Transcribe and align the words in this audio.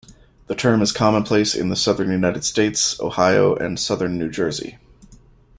The 0.47 0.55
term 0.55 0.81
is 0.81 0.91
commonplace 0.91 1.53
in 1.53 1.69
the 1.69 1.75
Southern 1.75 2.09
United 2.11 2.43
States, 2.43 2.99
Ohio, 2.99 3.53
and 3.53 3.79
Southern 3.79 4.17
New 4.17 4.31
Jersey. 4.31 4.79